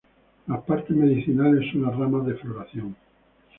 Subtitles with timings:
[0.47, 2.95] Las partes medicinales son las ramas de floración.